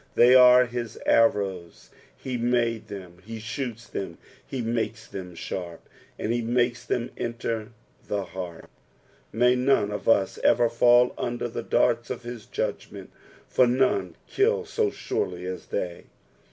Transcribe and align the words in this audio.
They 0.15 0.33
are 0.33 0.65
kii 0.65 0.97
arrows, 1.05 1.91
he 2.17 2.35
mode 2.35 2.87
them, 2.87 3.19
he 3.23 3.37
shoots 3.37 3.85
them. 3.85 4.17
Ho 4.51 4.57
makes 4.63 5.05
them 5.07 5.35
sharp, 5.35 5.87
and 6.17 6.33
he 6.33 6.41
makes 6.41 6.83
them 6.83 7.11
enter 7.17 7.69
the 8.07 8.25
heart. 8.25 8.67
Hay 9.31 9.53
none 9.55 9.91
of 9.91 10.09
us 10.09 10.39
ever 10.43 10.69
fall 10.69 11.13
under 11.19 11.47
the 11.47 11.61
darts 11.61 12.09
.of 12.09 12.23
his 12.23 12.47
judgment, 12.47 13.11
for 13.47 13.67
none 13.67 14.15
kill 14.27 14.65
so 14.65 14.89
surely 14.89 15.45
as 15.45 15.67
they. 15.67 16.05